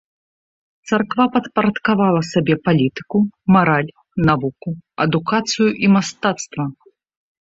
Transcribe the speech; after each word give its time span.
Царква 0.91 1.25
падпарадкавала 1.35 2.21
сабе 2.31 2.55
палітыку, 2.69 3.17
мараль, 3.57 3.95
навуку, 4.31 4.69
адукацыю 5.07 5.69
і 5.87 5.95
мастацтва. 5.99 6.63